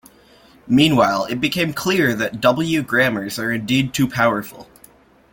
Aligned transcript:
Meanwhile, 0.65 1.25
it 1.25 1.39
became 1.39 1.73
clear 1.73 2.15
that 2.15 2.41
W-grammars 2.41 3.37
are 3.37 3.51
indeed 3.51 3.93
too 3.93 4.07
powerful. 4.09 4.67